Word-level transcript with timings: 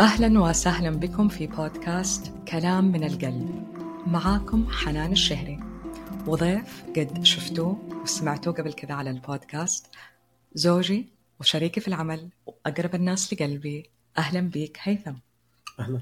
أهلا 0.00 0.40
وسهلا 0.40 0.90
بكم 0.90 1.28
في 1.28 1.46
بودكاست 1.46 2.32
كلام 2.48 2.84
من 2.84 3.04
القلب. 3.04 3.64
معاكم 4.06 4.66
حنان 4.70 5.12
الشهري. 5.12 5.60
وضيف 6.26 6.84
قد 6.96 7.24
شفتوه 7.24 8.00
وسمعتوه 8.02 8.54
قبل 8.54 8.72
كذا 8.72 8.94
على 8.94 9.10
البودكاست. 9.10 9.86
زوجي 10.54 11.08
وشريكي 11.40 11.80
في 11.80 11.88
العمل 11.88 12.28
وأقرب 12.46 12.94
الناس 12.94 13.32
لقلبي. 13.32 13.90
أهلا 14.18 14.40
بك 14.40 14.78
هيثم. 14.82 15.14
أهلا. 15.80 16.00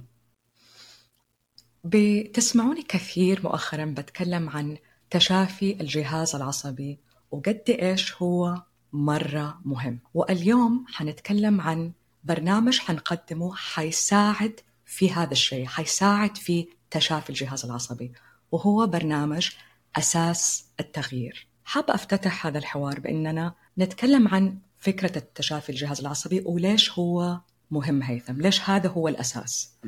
بتسمعوني 1.84 2.82
كثير 2.82 3.40
مؤخرا 3.44 3.84
بتكلم 3.84 4.48
عن 4.48 4.76
تشافي 5.10 5.80
الجهاز 5.80 6.34
العصبي 6.34 6.98
وقد 7.30 7.62
إيش 7.68 8.22
هو 8.22 8.62
مرة 8.92 9.60
مهم. 9.64 9.98
واليوم 10.14 10.84
حنتكلم 10.88 11.60
عن 11.60 11.92
برنامج 12.24 12.78
حنقدمه 12.78 13.54
حيساعد 13.54 14.60
في 14.86 15.12
هذا 15.12 15.32
الشيء 15.32 15.66
حيساعد 15.66 16.36
في 16.36 16.68
تشافي 16.90 17.30
الجهاز 17.30 17.64
العصبي 17.64 18.12
وهو 18.52 18.86
برنامج 18.86 19.50
أساس 19.96 20.64
التغيير. 20.80 21.48
حابة 21.64 21.94
أفتتح 21.94 22.46
هذا 22.46 22.58
الحوار 22.58 23.00
بأننا 23.00 23.54
نتكلم 23.78 24.28
عن 24.28 24.58
فكرة 24.78 25.18
التشافي 25.18 25.68
الجهاز 25.68 26.00
العصبي 26.00 26.42
وليش 26.46 26.98
هو 26.98 27.40
مهم 27.70 28.02
هيثم 28.02 28.40
ليش 28.40 28.70
هذا 28.70 28.88
هو 28.88 29.08
الأساس؟ 29.08 29.78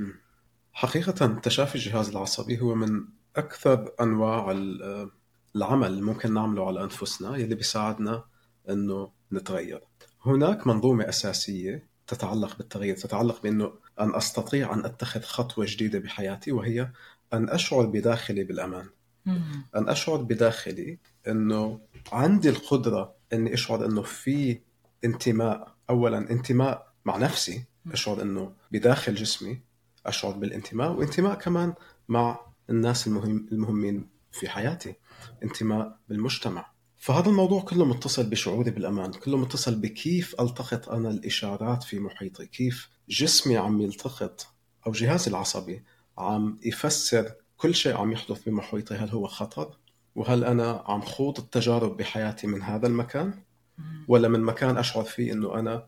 حقيقة 0.73 1.27
تشافي 1.27 1.75
الجهاز 1.75 2.09
العصبي 2.09 2.61
هو 2.61 2.75
من 2.75 3.05
أكثر 3.37 3.93
أنواع 4.01 4.51
العمل 5.57 5.87
اللي 5.87 6.03
ممكن 6.03 6.35
نعمله 6.35 6.67
على 6.67 6.83
أنفسنا 6.83 7.37
يلي 7.37 7.55
بيساعدنا 7.55 8.25
أنه 8.71 9.13
نتغير. 9.33 9.81
هناك 10.27 10.67
منظومة 10.67 11.09
أساسية 11.09 11.90
تتعلق 12.11 12.57
بالتغيير 12.59 12.97
تتعلق 12.97 13.43
بأنه 13.43 13.73
أن 14.01 14.15
أستطيع 14.15 14.75
أن 14.75 14.85
أتخذ 14.85 15.23
خطوة 15.23 15.67
جديدة 15.69 15.99
بحياتي 15.99 16.53
وهي 16.53 16.91
أن 17.33 17.49
أشعر 17.51 17.87
بداخلي 17.87 18.45
بالأمان. 18.45 18.87
أن 19.77 19.89
أشعر 19.89 20.17
بداخلي 20.17 20.99
أنه 21.29 21.81
عندي 22.13 22.49
القدرة 22.49 23.15
أني 23.33 23.55
أشعر 23.55 23.85
أنه 23.87 24.03
في 24.03 24.61
انتماء 25.05 25.75
أولا 25.91 26.19
انتماء 26.19 26.93
مع 27.05 27.17
نفسي 27.17 27.65
أشعر 27.93 28.23
أنه 28.23 28.53
بداخل 28.73 29.15
جسمي 29.15 29.61
أشعر 30.07 30.33
بالانتماء 30.33 30.93
وانتماء 30.93 31.35
كمان 31.35 31.75
مع 32.09 32.41
الناس 32.71 33.07
المهم 33.07 33.47
المهمين 33.53 34.09
في 34.33 34.49
حياتي 34.49 34.95
انتماء 35.43 35.99
بالمجتمع. 36.09 36.70
فهذا 37.01 37.29
الموضوع 37.29 37.63
كله 37.63 37.85
متصل 37.85 38.31
بشعوري 38.31 38.71
بالأمان 38.71 39.13
كله 39.13 39.37
متصل 39.37 39.75
بكيف 39.75 40.41
ألتقط 40.41 40.89
أنا 40.89 41.11
الإشارات 41.11 41.83
في 41.83 41.99
محيطي 41.99 42.47
كيف 42.47 42.91
جسمي 43.09 43.57
عم 43.57 43.81
يلتقط 43.81 44.47
أو 44.87 44.93
جهازي 44.93 45.31
العصبي 45.31 45.85
عم 46.19 46.59
يفسر 46.63 47.33
كل 47.57 47.75
شيء 47.75 47.97
عم 47.97 48.13
يحدث 48.13 48.43
بمحيطي 48.43 48.95
هل 48.95 49.09
هو 49.09 49.27
خطر؟ 49.27 49.79
وهل 50.15 50.45
أنا 50.45 50.85
عم 50.87 51.01
خوض 51.01 51.39
التجارب 51.39 51.97
بحياتي 51.97 52.47
من 52.47 52.63
هذا 52.63 52.87
المكان؟ 52.87 53.35
ولا 54.09 54.29
من 54.29 54.41
مكان 54.41 54.77
أشعر 54.77 55.05
فيه 55.05 55.33
أنه 55.33 55.59
أنا 55.59 55.87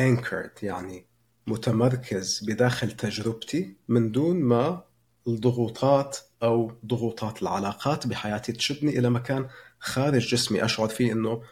anchored 0.00 0.62
يعني 0.62 1.06
متمركز 1.46 2.44
بداخل 2.44 2.92
تجربتي 2.92 3.76
من 3.88 4.12
دون 4.12 4.36
ما 4.36 4.84
الضغوطات 5.28 6.18
أو 6.42 6.72
ضغوطات 6.86 7.42
العلاقات 7.42 8.06
بحياتي 8.06 8.52
تشدني 8.52 8.98
إلى 8.98 9.10
مكان 9.10 9.48
خارج 9.80 10.26
جسمي 10.26 10.64
أشعر 10.64 10.88
فيه 10.88 11.12
إنه 11.12 11.42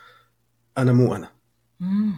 أنا 0.78 0.92
مو 0.92 1.14
أنا 1.14 1.30
مم. 1.80 2.14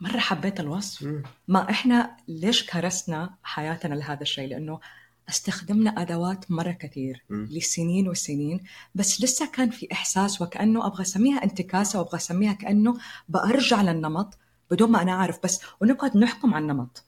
مرة 0.00 0.18
حبيت 0.18 0.60
الوصف 0.60 1.02
مم. 1.02 1.22
ما 1.48 1.70
إحنا 1.70 2.16
ليش 2.28 2.66
كرسنا 2.70 3.34
حياتنا 3.42 3.94
لهذا 3.94 4.22
الشيء 4.22 4.48
لأنه 4.48 4.80
استخدمنا 5.28 5.90
أدوات 5.90 6.50
مرة 6.50 6.72
كثير 6.72 7.24
م. 7.30 7.44
لسنين 7.44 8.08
وسنين 8.08 8.64
بس 8.94 9.20
لسه 9.22 9.50
كان 9.52 9.70
في 9.70 9.88
إحساس 9.92 10.42
وكأنه 10.42 10.86
أبغى 10.86 11.02
أسميها 11.02 11.44
انتكاسة 11.44 11.98
وأبغى 11.98 12.16
أسميها 12.16 12.52
كأنه 12.52 12.94
برجع 13.28 13.82
للنمط 13.82 14.38
بدون 14.70 14.90
ما 14.90 15.02
أنا 15.02 15.12
أعرف 15.12 15.38
بس 15.44 15.60
ونقعد 15.80 16.16
نحكم 16.16 16.54
على 16.54 16.62
النمط 16.62 17.04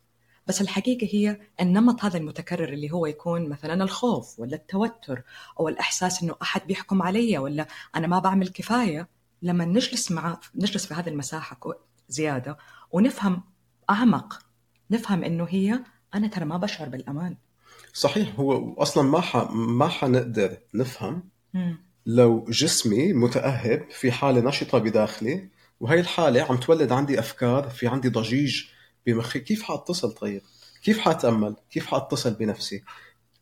بس 0.49 0.61
الحقيقة 0.61 1.09
هي 1.13 1.39
النمط 1.61 2.05
هذا 2.05 2.19
المتكرر 2.19 2.69
اللي 2.69 2.91
هو 2.91 3.07
يكون 3.07 3.49
مثلا 3.49 3.85
الخوف 3.85 4.41
ولا 4.41 4.57
التوتر 4.57 5.23
أو 5.61 5.69
الإحساس 5.69 6.23
أنه 6.23 6.35
أحد 6.43 6.67
بيحكم 6.67 7.03
علي 7.03 7.39
ولا 7.39 7.67
أنا 7.97 8.07
ما 8.07 8.19
بعمل 8.19 8.49
كفاية 8.49 9.09
لما 9.43 9.65
نجلس 9.65 10.11
مع 10.11 10.41
نجلس 10.55 10.87
في 10.87 10.95
هذه 10.95 11.09
المساحة 11.09 11.61
زيادة 12.09 12.59
ونفهم 12.93 13.43
أعمق 13.91 14.39
نفهم 14.91 15.25
أنه 15.25 15.47
هي 15.51 15.81
أنا 16.15 16.29
ترى 16.29 16.45
ما 16.45 16.57
بشعر 16.57 16.89
بالأمان 16.89 17.37
صحيح 17.93 18.41
هو 18.41 18.75
أصلا 18.75 19.09
ما 19.09 19.21
ح... 19.21 19.37
ما 19.53 19.89
حنقدر 19.89 20.57
نفهم 20.75 21.23
م. 21.55 21.75
لو 22.07 22.45
جسمي 22.49 23.13
متأهب 23.13 23.91
في 23.91 24.13
حالة 24.13 24.41
نشطة 24.41 24.79
بداخلي 24.79 25.49
وهي 25.81 26.01
الحالة 26.01 26.43
عم 26.43 26.57
تولد 26.57 26.93
عندي 26.93 27.19
أفكار 27.19 27.71
في 27.71 27.89
عندي 27.89 28.09
ضجيج 28.09 28.65
بمخي 29.07 29.41
كيف 29.41 29.63
حاتصل 29.63 30.13
طيب؟ 30.13 30.43
كيف 30.83 30.99
حاتأمل؟ 30.99 31.57
كيف 31.71 31.87
حاتصل 31.87 32.35
بنفسي؟ 32.35 32.85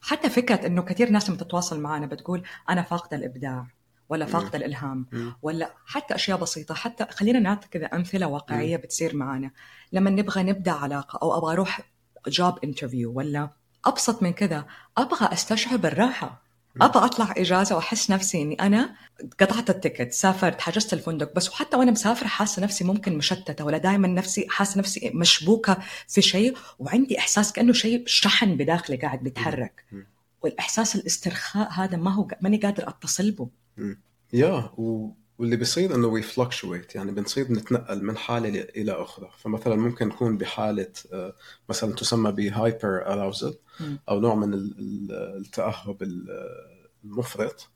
حتى 0.01 0.31
فكرة 0.31 0.67
إنه 0.67 0.83
كثير 0.83 1.11
ناس 1.11 1.29
لما 1.29 1.39
تتواصل 1.39 1.81
معنا 1.81 2.07
بتقول 2.07 2.43
أنا 2.71 2.83
فاقدة 2.83 3.17
الإبداع 3.17 3.67
ولا 4.09 4.27
فاقدة 4.27 4.59
الإلهام 4.59 5.07
ولا 5.43 5.75
حتى 5.87 6.15
أشياء 6.15 6.39
بسيطة. 6.39 6.75
حتى 6.75 7.07
خلينا 7.11 7.39
نعطي 7.39 7.69
كذا 7.69 7.87
أمثلة 7.87 8.27
واقعية 8.27 8.77
بتصير 8.77 9.17
معنا 9.17 9.51
لما 9.93 10.11
نبغى 10.11 10.43
نبدأ 10.43 10.73
علاقة 10.73 11.19
أو 11.23 11.39
أبغى 11.39 11.53
أروح 11.53 11.81
جوب 12.29 12.59
انترفيو 12.65 13.13
ولا 13.13 13.51
أبسط 13.85 14.23
من 14.23 14.33
كذا 14.33 14.67
أبغى 14.99 15.33
أستشعر 15.33 15.77
بالراحة. 15.77 16.46
أبغى 16.81 17.05
أطلع 17.05 17.35
إجازة 17.37 17.77
وأحس 17.77 18.11
نفسي 18.11 18.43
إني 18.43 18.55
أنا 18.55 18.95
قطعت 19.41 19.71
ال 19.71 19.77
ticket 19.77 20.13
سافرت 20.13 20.61
حجزت 20.61 20.93
الفندق 20.93 21.35
بس 21.35 21.49
وحتى 21.49 21.77
وأنا 21.77 21.91
مسافرة 21.91 22.27
حاسة 22.27 22.63
نفسي 22.63 22.85
ممكن 22.85 23.17
مشتتة 23.19 23.65
ولا 23.65 23.79
دائما 23.79 24.09
نفسي 24.09 24.47
حاسة 24.51 24.79
نفسي 24.79 25.11
مشبوكة 25.15 25.79
في 26.09 26.23
شيء 26.23 26.57
وعندي 26.79 27.19
إحساس 27.19 27.53
كأنه 27.53 27.73
شيء 27.73 28.03
شحن 28.07 28.57
بداخلي 28.57 28.97
قاعد 28.97 29.23
بيتحرك. 29.23 29.85
والإحساس 30.43 30.97
الاسترخاء 30.97 31.73
هذا 31.73 31.97
ما 31.97 32.15
هو 32.15 32.29
ماني 32.41 32.57
قادر 32.57 32.89
أتصل 32.89 33.31
به. 33.31 33.49
يا 34.33 34.71
واللي 35.39 35.57
بيصير 35.57 35.95
إنه 35.95 36.07
we 36.07 36.23
fluctuate 36.23 36.95
يعني 36.95 37.13
بنصير 37.13 37.53
نتنقل 37.53 38.05
من 38.05 38.17
حالة 38.17 38.61
إلى 38.77 38.93
أخرى. 38.93 39.31
فمثلا 39.39 39.77
ممكن 39.77 40.09
نكون 40.09 40.39
بحالة 40.39 40.93
آه، 41.13 41.35
مثلا 41.69 41.95
تسمى 41.95 42.33
ب 42.33 42.45
hyper 42.45 43.07
arousal 43.07 43.55
أو 44.09 44.21
نوع 44.21 44.35
من 44.35 44.55
التأهب 45.11 46.03
المفرط. 47.05 47.69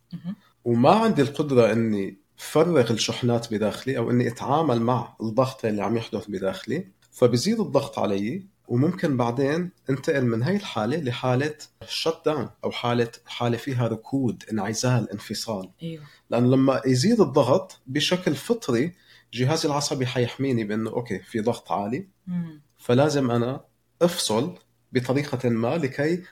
وما 0.65 0.91
عندي 0.91 1.23
القدرة 1.23 1.73
إني 1.73 2.19
فرغ 2.37 2.93
الشحنات 2.93 3.55
بداخلي 3.55 3.99
أو 3.99 4.11
إني 4.11 4.29
أتعامل 4.29 4.81
مع 4.81 5.17
الضغط 5.21 5.65
اللي 5.65 5.83
عم 5.83 5.97
يحدث 5.97 6.27
بداخلي. 6.29 6.87
فبزيد 7.13 7.61
الضغط 7.61 7.99
علي 7.99 8.47
وممكن 8.71 9.17
بعدين 9.17 9.71
انتقل 9.91 10.25
من 10.25 10.43
هاي 10.43 10.57
الحالة 10.57 10.97
لحالة 10.97 11.55
shut 11.89 12.23
down 12.27 12.51
أو 12.65 12.71
حاله 12.71 13.11
حالة 13.27 13.57
فيها 13.57 13.89
ركود 13.89 14.45
انعزال 14.53 15.11
انفصال 15.11 15.71
أيوه 15.83 16.05
لأنه 16.31 16.47
لما 16.47 16.81
يزيد 16.87 17.21
الضغط 17.21 17.81
بشكل 17.87 18.35
فطري 18.35 18.93
جهازي 19.35 19.69
العصبي 19.69 20.07
حيحميني 20.07 20.65
بأنه 20.65 20.91
okay 20.91 21.19
في 21.19 21.41
ضغط 21.41 21.73
عالي 21.73 22.09
مم. 22.27 22.63
فلازم 22.79 23.31
أنا 23.31 23.65
أفصل 24.03 24.59
بطريقة 24.93 25.49
ما 25.49 25.77
لكي 25.77 26.23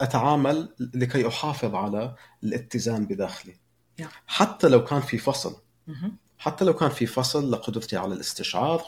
أتعامل 0.00 0.74
لكي 0.94 1.28
أحافظ 1.28 1.74
على 1.74 2.14
الاتزان 2.42 3.06
بداخلي 3.06 3.54
yeah. 4.02 4.04
حتى 4.26 4.68
لو 4.68 4.84
كان 4.84 5.00
في 5.00 5.18
فصل. 5.18 5.56
حتى 6.44 6.64
لو 6.64 6.74
كان 6.74 6.88
في 6.90 7.06
فصل 7.06 7.50
لقدرتي 7.52 7.96
على 7.96 8.14
الاستشعار 8.14 8.78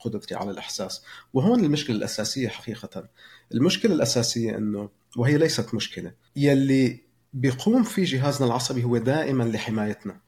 قدرتي, 0.00 0.34
على 0.34 0.50
الإحساس. 0.50 1.02
وهون 1.32 1.64
المشكلة 1.64 1.96
الأساسية 1.96 2.48
حقيقة. 2.48 3.08
المشكلة 3.54 3.94
الأساسية 3.94 4.56
أنه 4.56 4.88
وهي 5.16 5.38
ليست 5.38 5.74
مشكلة. 5.74 6.12
يلي 6.36 7.00
بيقوم 7.32 7.82
في 7.82 8.04
جهازنا 8.04 8.46
العصبي 8.46 8.84
هو 8.84 8.96
دائما 8.96 9.44
لحمايتنا. 9.44 10.20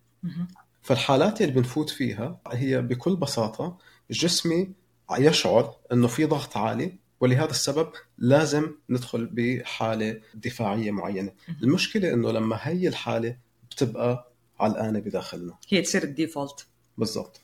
فالحالات 0.82 1.40
اللي 1.40 1.52
بنفوت 1.52 1.90
فيها 1.90 2.40
هي 2.46 2.82
بكل 2.82 3.16
بساطة 3.16 3.78
جسمي 4.10 4.72
يشعر 5.18 5.76
أنه 5.92 6.06
في 6.08 6.24
ضغط 6.24 6.56
عالي 6.56 6.98
ولهذا 7.20 7.50
السبب 7.50 7.88
لازم 8.18 8.70
ندخل 8.90 9.26
بحالة 9.26 10.20
دفاعية 10.34 10.90
معينة. 10.90 11.32
المشكلة 11.62 12.12
أنه 12.12 12.32
لما 12.32 12.58
هي 12.62 12.88
الحالة 12.88 13.36
بتبقى 13.70 14.32
علقانه 14.60 14.98
بداخلنا. 14.98 15.58
هي 15.68 15.82
تصير 15.82 16.02
الديفولت. 16.02 16.66
بالضبط. 17.00 17.40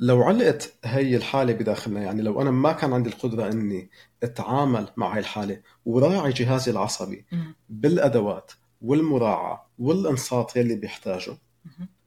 لو 0.00 0.22
علقت 0.22 0.74
هي 0.84 1.16
الحالة 1.16 1.52
بداخلنا 1.52 2.02
يعني 2.02 2.22
لو 2.22 2.42
أنا 2.42 2.50
ما 2.50 2.72
كان 2.72 2.92
عندي 2.92 3.10
القدرة 3.10 3.52
إني 3.52 3.90
أتعامل 4.22 4.88
مع 4.96 5.14
هاي 5.14 5.20
الحالة 5.20 5.60
وراعي 5.86 6.32
جهازي 6.32 6.70
العصبي 6.70 7.24
بالأدوات 7.68 8.52
والمراعاة 8.82 9.66
والإنصات 9.78 10.56
يلي 10.56 10.74
بيحتاجه 10.74 11.38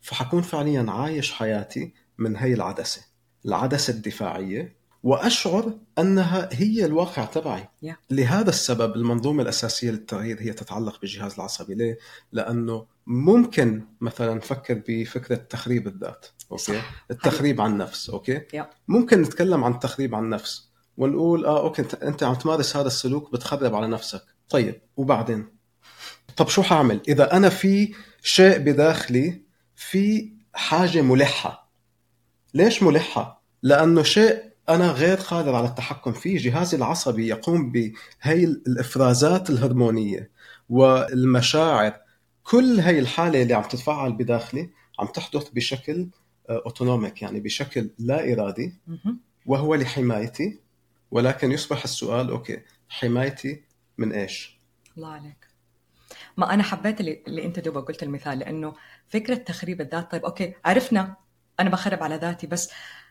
فحكون 0.01 0.41
فعليا 0.41 0.85
عايش 0.91 1.31
حياتي 1.31 1.93
من 2.17 2.35
هي 2.35 2.53
العدسة 2.53 3.01
العدسة 3.45 3.93
الدفاعية 3.93 4.79
وأشعر 5.03 5.73
أنها 5.99 6.49
هي 6.51 6.85
الواقع 6.85 7.25
تبعي. 7.25 7.69
Yeah. 7.85 7.95
لهذا 8.09 8.49
السبب 8.49 8.95
المنظومة 8.95 9.43
الأساسية 9.43 9.91
للتغيير 9.91 10.41
هي 10.41 10.53
تتعلق 10.53 11.01
بالجهاز 11.01 11.33
العصبي. 11.33 11.73
ليه؟ 11.73 11.97
لأنه 12.31 12.85
ممكن 13.07 13.83
مثلا 14.01 14.33
نفكر 14.33 14.81
بفكرة 14.87 15.35
تخريب 15.35 15.87
الذات. 15.87 16.25
okay؟ 16.51 16.63
صح. 16.63 17.05
التخريب 17.11 17.61
عن 17.61 17.71
النفس 17.71 18.09
okay. 18.09 18.41
ممكن 18.87 19.21
نتكلم 19.21 19.63
عن 19.63 19.71
التخريب 19.71 20.15
عن 20.15 20.23
النفس 20.23 20.69
ونقول 20.97 21.45
آه 21.45 21.61
okay 21.61 21.81
انت 21.81 21.93
أنت 21.93 22.23
عم 22.23 22.35
تمارس 22.35 22.77
هذا 22.77 22.87
السلوك 22.87 23.33
بتخرب 23.33 23.75
على 23.75 23.87
نفسك. 23.87 24.21
طيب 24.49 24.81
وبعدين؟ 24.97 25.47
طب 26.37 26.47
شو 26.47 26.63
حاعمل؟ 26.63 27.01
إذا 27.07 27.33
أنا 27.37 27.49
في 27.49 27.93
شيء 28.21 28.57
بداخلي 28.57 29.41
في 29.75 30.33
حاجة 30.53 31.01
ملحة. 31.01 31.71
ليش 32.53 32.83
ملحة؟ 32.83 33.43
لأنه 33.63 34.03
شيء 34.03 34.43
أنا 34.69 34.91
غير 34.91 35.17
قادر 35.17 35.55
على 35.55 35.67
التحكم 35.67 36.11
فيه. 36.11 36.37
جهازي 36.37 36.77
العصبي 36.77 37.27
يقوم 37.27 37.71
بهي 37.71 38.43
الإفرازات 38.43 39.49
الهرمونية 39.49 40.31
والمشاعر. 40.69 41.93
كل 42.43 42.79
هي 42.79 42.99
الحالة 42.99 43.41
اللي 43.41 43.53
عم 43.53 43.63
تتفاعل 43.63 44.13
بداخلي 44.13 44.69
عم 44.99 45.07
تحدث 45.07 45.49
بشكل 45.49 46.09
autonomic 46.49 47.21
يعني 47.21 47.39
بشكل 47.39 47.89
لا 47.99 48.33
إرادي. 48.33 48.73
وهو 49.45 49.75
لحمايتي 49.75 50.59
ولكن 51.11 51.51
يصبح 51.51 51.83
السؤال 51.83 52.29
okay 52.29 52.61
حمايتي 52.89 53.63
من 53.97 54.11
إيش؟ 54.11 54.59
الله 54.97 55.11
عليك 55.11 55.47
ما 56.37 56.53
أنا 56.53 56.63
حبيت 56.63 56.99
اللي, 56.99 57.23
اللي 57.27 57.45
أنت 57.45 57.59
دوبك 57.59 57.87
قلت 57.87 58.03
المثال 58.03 58.39
لأنه 58.39 58.73
فكرة 59.07 59.35
تخريب 59.35 59.81
الذات 59.81 60.11
طيب 60.11 60.25
okay 60.25 60.53
عرفنا 60.65 61.15
أنا 61.59 61.69
بخرب 61.69 62.03
على 62.03 62.15
ذاتي 62.15 62.47
بس 62.47 62.69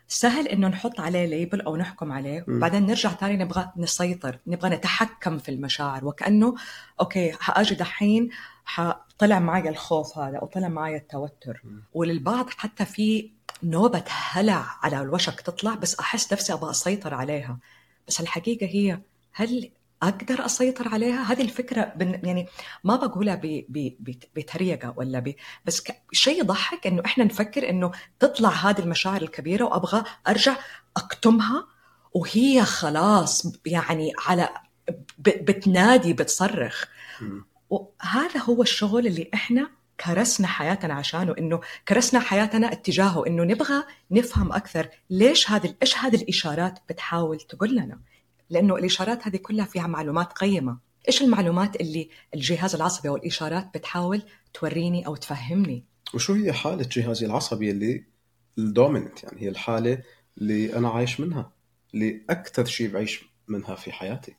سهل 0.08 0.48
إنه 0.48 0.68
نحط 0.68 1.00
عليه 1.00 1.26
label 1.26 1.60
أو 1.60 1.76
نحكم 1.76 2.12
عليه. 2.12 2.44
وبعدين 2.48 2.86
نرجع 2.86 3.12
تاني 3.12 3.36
نبغى 3.44 3.72
نسيطر 3.76 4.38
نبغى 4.46 4.70
نتحكم 4.70 5.38
في 5.38 5.48
المشاعر 5.48 6.04
وكأنه 6.04 6.54
okay 7.00 7.32
حاجي 7.32 7.74
دحين 7.74 8.30
طلع 9.18 9.38
معي 9.38 9.68
الخوف 9.68 10.18
هذا 10.18 10.38
أو 10.38 10.46
طلع 10.46 10.68
معي 10.68 10.96
التوتر. 10.96 11.62
وللبعض 11.92 12.50
حتى 12.50 12.84
في 12.84 13.30
نوبة 13.62 14.04
هلع 14.30 14.64
على 14.82 15.00
الوشك 15.00 15.40
تطلع 15.40 15.74
بس 15.74 15.94
أحس 15.98 16.32
نفسي 16.32 16.52
أبغى 16.52 16.70
أسيطر 16.70 17.14
عليها 17.14 17.58
بس 18.08 18.20
الحقيقة 18.20 18.66
هي 18.66 19.00
هل 19.32 19.70
أقدر 20.02 20.44
أسيطر 20.44 20.88
عليها؟ 20.88 21.22
هذه 21.32 21.42
الفكرة 21.42 21.92
بن 21.96 22.20
يعني 22.26 22.46
ما 22.84 22.96
بقولها 22.96 23.34
ب- 23.34 23.64
ب- 23.68 23.96
ب- 24.00 24.24
بتريقة 24.36 24.94
ولا 24.96 25.18
ب 25.18 25.34
بس 25.64 25.80
ك- 25.80 26.02
شيء 26.12 26.40
يضحك 26.40 26.86
إنه 26.86 27.02
إحنا 27.06 27.24
نفكر 27.24 27.68
إنه 27.70 27.92
تطلع 28.20 28.48
هذه 28.50 28.78
المشاعر 28.78 29.22
الكبيرة 29.22 29.64
وأبغى 29.64 30.02
أرجع 30.28 30.56
أكتمها 30.96 31.66
وهي 32.12 32.64
خلاص 32.64 33.52
يعني 33.66 34.12
على 34.26 34.48
ب- 35.18 35.44
بتنادي 35.44 36.12
بتصرخ. 36.12 36.84
وهذا 37.70 38.40
هو 38.40 38.62
الشغل 38.62 39.06
اللي 39.06 39.30
إحنا 39.34 39.70
كرسنا 40.04 40.46
حياتنا 40.46 40.94
عشانه 40.94 41.34
إنه 41.38 41.60
كرسنا 41.88 42.20
حياتنا 42.20 42.72
اتجاهه 42.72 43.26
إنه 43.26 43.44
نبغى 43.44 43.84
نفهم 44.10 44.52
أكثر 44.52 44.88
ليش 45.10 45.50
هذه 45.50 45.74
إيش 45.82 45.98
هذه 45.98 46.16
الإشارات 46.16 46.78
بتحاول 46.88 47.40
تقول 47.40 47.76
لنا. 47.76 48.00
لأنه 48.50 48.76
الإشارات 48.76 49.26
هذه 49.26 49.36
كلها 49.36 49.64
فيها 49.64 49.86
معلومات 49.86 50.32
قيمة. 50.32 50.78
إيش 51.08 51.22
المعلومات 51.22 51.80
اللي 51.80 52.08
الجهاز 52.34 52.74
العصبي 52.74 53.08
أو 53.08 53.16
الإشارات 53.16 53.70
بتحاول 53.74 54.22
توريني 54.54 55.06
أو 55.06 55.16
تفهمني؟ 55.16 55.84
وشو 56.14 56.32
هي 56.32 56.52
حالة 56.52 56.88
جهازي 56.92 57.26
العصبي 57.26 57.70
اللي 57.70 58.04
الدوميننت 58.58 59.24
يعني 59.24 59.42
هي 59.42 59.48
الحالة 59.48 60.02
اللي 60.38 60.76
أنا 60.76 60.88
عايش 60.88 61.20
منها 61.20 61.52
اللي 61.94 62.22
أكثر 62.30 62.64
شيء 62.64 62.90
بعيش 62.90 63.24
منها 63.48 63.74
في 63.74 63.92
حياتي؟ 63.92 64.34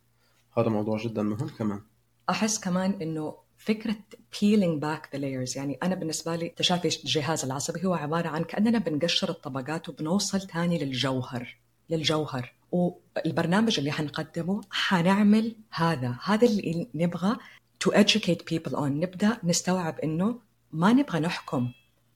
هذا 0.58 0.70
موضوع 0.70 0.98
جدا 0.98 1.24
مهم 1.24 1.50
كمان. 1.50 1.82
أحس 2.30 2.60
كمان 2.60 2.98
إنه 3.02 3.36
فكرة 3.58 3.96
peeling 4.36 4.80
back 4.82 5.10
the 5.16 5.20
layers 5.20 5.56
يعني 5.58 5.78
أنا 5.84 5.96
بالنسبة 5.96 6.36
لي 6.36 6.50
تشافي 6.50 6.88
الجهاز 7.04 7.46
العصبي 7.46 7.86
هو 7.86 7.94
عبارة 7.94 8.28
عن 8.28 8.44
كأننا 8.44 8.78
بنقشر 8.80 9.30
الطبقات 9.30 9.90
وبنوصل 9.90 10.42
تاني 10.42 10.78
للجوهر 10.78 11.58
للجوهر. 11.90 12.54
والبرنامج 12.72 13.80
اللي 13.80 13.92
حنقدمه 13.92 14.62
حنعمل 14.72 15.56
هذا 15.72 16.16
هذا 16.24 16.48
اللي 16.48 16.88
نبغى 16.96 17.36
to 17.84 17.92
educate 17.92 18.44
people 18.54 18.74
on. 18.74 18.82
نبدأ 18.82 19.38
نستوعب 19.44 20.00
إنه 20.00 20.40
ما 20.72 20.94
نبغى 20.94 21.20
نحكم 21.20 21.72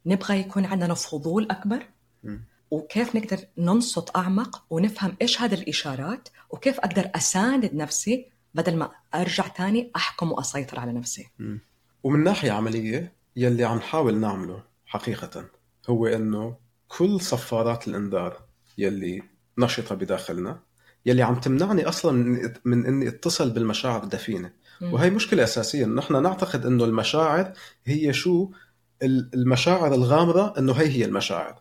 نبغى 0.06 0.40
يكون 0.40 0.66
عندنا 0.66 0.94
فضول 0.94 1.48
أكبر. 1.52 1.86
وكيف 2.72 3.16
نقدر 3.16 3.40
ننصت 3.58 4.16
أعمق 4.16 4.64
ونفهم 4.70 5.16
إيش 5.22 5.42
هذه 5.42 5.54
الإشارات 5.54 6.30
وكيف 6.50 6.80
أقدر 6.80 7.10
أساند 7.16 7.74
نفسي 7.74 8.33
بدل 8.54 8.76
ما 8.78 8.92
أرجع 9.16 9.48
تاني 9.48 9.92
أحكم 9.96 10.32
وأسيطر 10.32 10.80
على 10.80 10.92
نفسي 10.94 11.30
ومن 12.04 12.24
ناحية 12.24 12.52
عملية 12.52 13.14
يلي 13.36 13.64
عم 13.64 13.78
نحاول 13.78 14.18
نعمله 14.18 14.64
حقيقة 14.86 15.46
هو 15.90 16.08
إنه 16.08 16.56
كل 16.88 17.22
صفارات 17.22 17.88
الإنذار 17.88 18.38
يلي 18.78 19.24
نشطة 19.58 19.96
بداخلنا 19.96 20.60
يلي 21.06 21.22
عم 21.22 21.36
تمنعني 21.36 21.86
أصلا 21.88 22.12
من, 22.12 22.54
من 22.66 22.86
إني 22.86 23.08
اتصل 23.08 23.50
بالمشاعر 23.50 24.04
الدفينة 24.04 24.52
مم. 24.82 24.94
وهي 24.94 25.10
مشكلة 25.10 25.44
أساسية 25.44 25.86
إنه 25.86 25.96
نحن 25.96 26.24
نعتقد 26.24 26.66
إنه 26.66 26.84
المشاعر 26.86 27.54
هي 27.86 28.14
شو 28.14 28.52
ال- 29.04 29.30
المشاعر 29.34 29.94
الغامرة 29.94 30.54
إنه 30.58 30.74
هي 30.74 30.88
هي 30.88 31.06
المشاعر. 31.06 31.56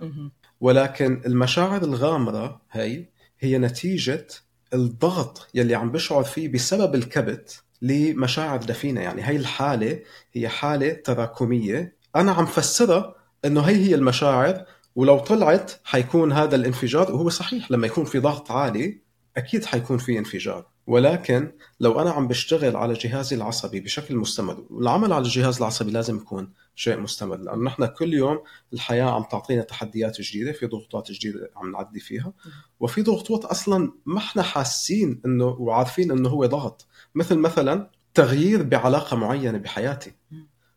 ولكن 0.60 1.22
المشاعر 1.26 1.82
الغامرة 1.84 2.60
هي 2.70 3.06
هي 3.40 3.58
نتيجة 3.58 4.26
الضغط 4.74 5.48
يلي 5.54 5.74
عم 5.74 5.92
بشعر 5.92 6.22
فيه 6.22 6.52
بسبب 6.52 6.94
الكبت 6.94 7.62
لمشاعر 7.82 8.58
دفينة. 8.58 9.00
يعني 9.00 9.22
هي 9.28 9.36
الحالة 9.36 10.02
هي 10.32 10.48
حالة 10.48 10.92
تراكمية. 10.92 11.96
أنا 12.16 12.32
عم 12.32 12.46
فسرها 12.46 13.14
إنه 13.44 13.60
هي 13.60 13.76
هي 13.76 13.94
المشاعر 13.94 14.64
ولو 14.96 15.18
طلعت 15.18 15.72
حيكون 15.84 16.32
هذا 16.32 16.56
الانفجار 16.56 17.12
وهو 17.12 17.28
صحيح 17.28 17.70
لما 17.70 17.86
يكون 17.86 18.04
في 18.04 18.18
ضغط 18.18 18.50
عالي 18.50 19.00
أكيد 19.36 19.64
حيكون 19.64 19.98
في 19.98 20.18
انفجار. 20.18 20.71
ولكن 20.86 21.52
لو 21.80 22.00
أنا 22.00 22.10
عم 22.10 22.28
بشتغل 22.28 22.76
على 22.76 22.94
جهازي 22.94 23.36
العصبي 23.36 23.80
بشكل 23.80 24.16
مستمر 24.16 24.64
والعمل 24.70 25.12
على 25.12 25.24
الجهاز 25.24 25.56
العصبي 25.56 25.90
لازم 25.90 26.16
يكون 26.16 26.52
شيء 26.74 27.00
مستمر 27.00 27.36
لأنه 27.36 27.62
نحن 27.62 27.86
كل 27.86 28.14
يوم 28.14 28.42
الحياة 28.72 29.04
عم 29.04 29.22
تعطينا 29.22 29.62
تحديات 29.62 30.20
جديدة 30.20 30.52
في 30.52 30.66
ضغوطات 30.66 31.12
جديدة 31.12 31.50
عم 31.56 31.72
نعدي 31.72 32.00
فيها 32.00 32.32
وفي 32.80 33.02
ضغوطات 33.02 33.44
أصلا 33.44 33.92
ما 34.06 34.18
إحنا 34.18 34.42
حاسين 34.42 35.20
إنه 35.26 35.44
وعارفين 35.46 36.10
إنه 36.10 36.28
هو 36.28 36.46
ضغط. 36.46 36.86
مثل 37.14 37.38
مثلا 37.38 37.90
تغيير 38.14 38.62
بعلاقة 38.62 39.16
معينة 39.16 39.58
بحياتي. 39.58 40.12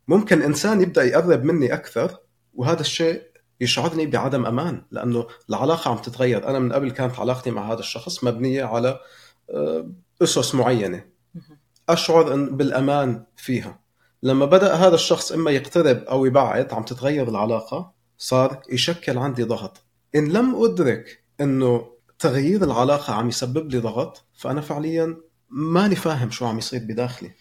ممكن 0.07 0.41
إنسان 0.41 0.81
يبدأ 0.81 1.03
يقرب 1.03 1.43
مني 1.43 1.73
أكثر 1.73 2.17
وهذا 2.53 2.81
الشيء 2.81 3.21
يشعرني 3.61 4.05
بعدم 4.05 4.45
أمان 4.45 4.81
لأنه 4.91 5.27
العلاقة 5.49 5.91
عم 5.91 5.97
تتغير. 5.97 6.47
أنا 6.47 6.59
من 6.59 6.73
قبل 6.73 6.91
كانت 6.91 7.19
علاقتي 7.19 7.51
مع 7.51 7.71
هذا 7.71 7.79
الشخص 7.79 8.23
مبنية 8.23 8.63
على 8.63 8.99
آه، 9.49 9.91
أسس 10.21 10.55
معينة. 10.55 11.05
مهم. 11.35 11.57
أشعر 11.89 12.33
إن 12.33 12.57
بالأمان 12.57 13.23
فيها. 13.37 13.79
لما 14.23 14.45
بدأ 14.45 14.73
هذا 14.73 14.95
الشخص 14.95 15.31
إما 15.31 15.51
يقترب 15.51 16.03
أو 16.03 16.25
يبعد 16.25 16.73
عم 16.73 16.83
تتغير 16.83 17.29
العلاقة 17.29 17.91
صار 18.17 18.61
يشكل 18.69 19.17
عندي 19.17 19.43
ضغط. 19.43 19.83
إن 20.15 20.27
لم 20.27 20.63
أدرك 20.63 21.23
إنه 21.41 21.89
تغيير 22.19 22.63
العلاقة 22.63 23.13
عم 23.13 23.27
يسبب 23.27 23.71
لي 23.71 23.79
ضغط 23.79 24.25
فأنا 24.37 24.61
فعليا 24.61 25.17
ماني 25.49 25.95
فاهم 25.95 26.31
شو 26.31 26.45
عم 26.45 26.57
يصير 26.57 26.79
بداخلي. 26.83 27.31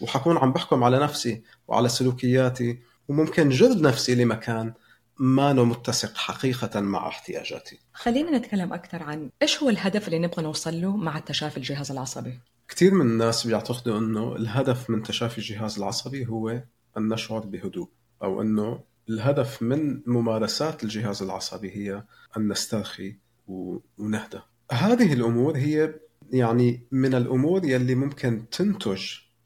وحكون 0.00 0.36
عم 0.36 0.52
بحكم 0.52 0.84
على 0.84 0.98
نفسي 0.98 1.42
وعلى 1.68 1.88
سلوكياتي 1.88 2.78
وممكن 3.08 3.48
جر 3.48 3.80
نفسي 3.80 4.14
لمكان 4.14 4.72
ما 5.18 5.52
متسق 5.52 6.16
حقيقة 6.16 6.80
مع 6.80 7.08
احتياجاتي 7.08 7.78
خلينا 7.92 8.38
نتكلم 8.38 8.72
أكثر 8.72 9.02
عن 9.02 9.30
إيش 9.42 9.62
هو 9.62 9.68
الهدف 9.68 10.06
اللي 10.08 10.18
نبغى 10.18 10.42
نوصل 10.42 10.80
له 10.80 10.96
مع 10.96 11.18
تشافي 11.18 11.56
الجهاز 11.56 11.90
العصبي 11.90 12.38
كثير 12.68 12.94
من 12.94 13.06
الناس 13.06 13.46
بيعتقدوا 13.46 13.98
إنه 13.98 14.36
الهدف 14.36 14.90
من 14.90 15.02
تشافي 15.02 15.38
الجهاز 15.38 15.78
العصبي 15.78 16.26
هو 16.26 16.62
أن 16.96 17.08
نشعر 17.08 17.40
بهدوء 17.40 17.88
أو 18.22 18.42
إنه 18.42 18.80
الهدف 19.08 19.62
من 19.62 20.00
ممارسات 20.06 20.84
الجهاز 20.84 21.22
العصبي 21.22 21.70
هي 21.70 22.04
أن 22.36 22.48
نسترخي 22.48 23.16
ونهدى. 23.48 24.40
هذه 24.72 25.12
الأمور 25.12 25.56
هي 25.56 25.94
يعني 26.32 26.82
من 26.90 27.14
الأمور 27.14 27.64
يلي 27.64 27.94
ممكن 27.94 28.44
تنتج 28.50 29.02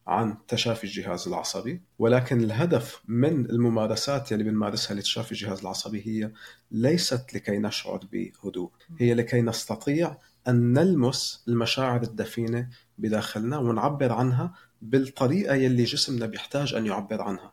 عن 0.06 0.36
تشافي 0.48 0.84
الجهاز 0.84 1.28
العصبي 1.28 1.82
ولكن 1.98 2.40
الهدف 2.40 3.02
من 3.08 3.50
الممارسات 3.50 4.32
يلي 4.32 4.44
بنمارسها 4.44 4.94
لتشافي 4.94 5.32
الجهاز 5.32 5.60
العصبي 5.60 6.02
هي 6.06 6.32
ليست 6.70 7.34
لكي 7.34 7.58
نشعر 7.58 8.00
بهدوء 8.12 8.70
هي 8.98 9.14
لكي 9.14 9.42
نستطيع 9.42 10.16
أن 10.48 10.72
نلمس 10.72 11.44
المشاعر 11.48 12.02
الدفينة 12.02 12.68
بداخلنا 12.98 13.58
ونعبر 13.58 14.12
عنها 14.12 14.54
بالطريقة 14.82 15.54
يلي 15.54 15.84
جسمنا 15.84 16.26
بيحتاج 16.26 16.74
أن 16.74 16.86
يعبر 16.86 17.22
عنها. 17.22 17.52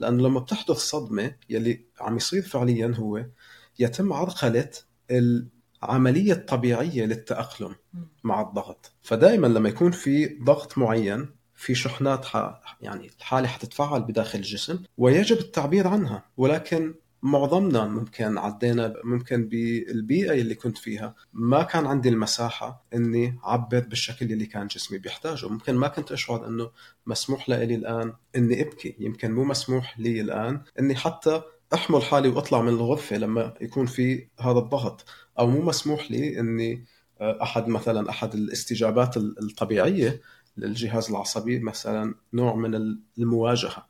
لأنه 0.00 0.22
لما 0.22 0.40
بتحدث 0.40 0.76
صدمة 0.76 1.34
يلي 1.50 1.84
عم 2.00 2.16
يصير 2.16 2.42
فعليا 2.42 2.94
هو 2.96 3.26
يتم 3.78 4.12
عرقلة 4.12 4.70
عمليه 5.82 6.34
طبيعيه 6.34 7.04
للتأقلم 7.04 7.74
مع 8.24 8.40
الضغط. 8.40 8.92
فدائما 9.02 9.46
لما 9.46 9.68
يكون 9.68 9.90
في 9.90 10.38
ضغط 10.42 10.78
معين 10.78 11.28
في 11.64 11.74
شحنات. 11.74 12.26
يعني 12.80 13.10
الحاله 13.18 13.48
حتتفاعل 13.48 14.02
بداخل 14.02 14.38
الجسم 14.38 14.78
ويجب 14.98 15.38
التعبير 15.38 15.88
عنها. 15.88 16.24
ولكن 16.36 16.94
معظمنا 17.22 17.84
ممكن 17.86 18.38
عدينا 18.38 18.94
ممكن 19.04 19.48
بالبيئة 19.48 20.32
اللي 20.32 20.54
كنت 20.54 20.78
فيها 20.78 21.14
ما 21.32 21.62
كان 21.62 21.86
عندي 21.86 22.08
المساحة 22.08 22.84
إني 22.94 23.38
أعبر 23.44 23.80
بالشكل 23.80 24.32
اللي 24.32 24.46
كان 24.46 24.66
جسمي 24.66 24.98
بيحتاجه. 24.98 25.48
ممكن 25.48 25.74
ما 25.74 25.88
كنت 25.88 26.12
أشعر 26.12 26.46
إنه 26.46 26.70
مسموح 27.06 27.48
لي 27.48 27.74
الآن 27.74 28.12
إني 28.36 28.62
أبكي. 28.62 28.96
يمكن 28.98 29.32
مو 29.32 29.44
مسموح 29.44 29.98
لي 29.98 30.20
الآن 30.20 30.60
إني 30.80 30.94
حتى 30.94 31.42
أحمل 31.74 32.02
حالي 32.02 32.28
وأطلع 32.28 32.62
من 32.62 32.68
الغرفة 32.68 33.16
لما 33.16 33.54
يكون 33.60 33.86
في 33.86 34.28
هذا 34.40 34.58
الضغط. 34.58 35.04
أو 35.38 35.46
مو 35.46 35.62
مسموح 35.62 36.10
لي 36.10 36.40
إني 36.40 36.84
آه، 37.20 37.42
أحد 37.42 37.68
مثلا 37.68 38.10
أحد 38.10 38.34
الاستجابات 38.34 39.16
الطبيعية 39.16 40.20
للجهاز 40.56 41.10
العصبي 41.10 41.58
مثلا 41.58 42.14
نوع 42.32 42.54
من 42.54 42.96
المواجهة. 43.18 43.86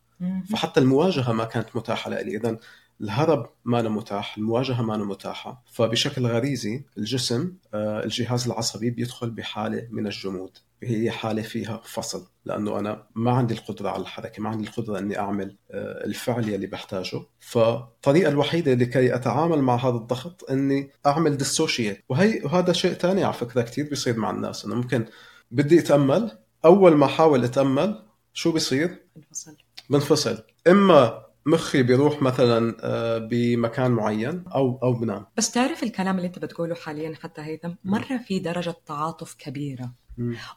فحتى 0.50 0.80
المواجهة 0.80 1.32
ما 1.32 1.44
كانت 1.44 1.76
متاحة 1.76 2.10
لي 2.10 2.36
إذا 2.36 2.58
الهرب 3.00 3.50
ما 3.64 3.82
متاح 3.82 4.36
المواجهة 4.38 4.82
ما 4.82 4.96
متاحة. 4.96 5.62
فبشكل 5.72 6.26
غريزي 6.26 6.84
الجسم 6.98 7.52
آه، 7.74 8.04
الجهاز 8.04 8.46
العصبي 8.46 8.90
بيدخل 8.90 9.30
بحالة 9.30 9.88
من 9.90 10.06
الجمود. 10.06 10.58
هي 10.82 11.10
حالة 11.10 11.42
فيها 11.42 11.80
فصل 11.84 12.26
لأنه 12.44 12.78
أنا 12.78 13.06
ما 13.14 13.32
عندي 13.32 13.54
القدرة 13.54 13.88
على 13.88 14.02
الحركة 14.02 14.42
ما 14.42 14.48
عندي 14.48 14.68
القدرة 14.68 14.98
أني 14.98 15.18
أعمل 15.18 15.56
آه، 15.70 16.04
الفعل 16.06 16.48
يلي 16.48 16.66
بحتاجه. 16.66 17.20
فالطريقة 17.40 18.28
الوحيدة 18.28 18.74
لكي 18.74 19.14
أتعامل 19.14 19.62
مع 19.62 19.76
هذا 19.76 19.96
الضغط 19.96 20.50
أني 20.50 20.90
أعمل 21.06 21.36
dissociate 21.36 22.04
وهي 22.08 22.40
وهذا 22.44 22.72
شيء 22.72 22.92
ثاني 22.92 23.24
على 23.24 23.32
فكرة 23.32 23.62
كثير 23.62 23.88
بيصير 23.88 24.16
مع 24.16 24.30
الناس 24.30 24.64
أنه 24.64 24.74
ممكن 24.74 25.04
بدي 25.50 25.78
أتأمل 25.78 26.43
أول 26.64 26.96
ما 26.96 27.06
أحاول 27.06 27.44
أتأمل 27.44 28.02
شو 28.32 28.52
بيصير؟ 28.52 29.02
بنفصل 29.16 29.56
بنفصل 29.90 30.42
إما 30.68 31.24
مخي 31.46 31.82
بيروح 31.82 32.22
مثلا 32.22 32.76
آه، 32.80 33.18
بمكان 33.18 33.90
معين 33.90 34.44
أو 34.54 34.78
أو 34.82 34.92
بنام. 34.92 35.26
بس 35.36 35.50
تعرف 35.50 35.82
الكلام 35.82 36.16
اللي 36.16 36.26
أنت 36.26 36.38
بتقوله 36.38 36.74
حاليا 36.74 37.14
حتى 37.22 37.42
هيثم؟ 37.42 37.70
مرة 37.84 38.16
في 38.26 38.38
درجة 38.38 38.74
تعاطف 38.86 39.34
كبيرة. 39.34 39.92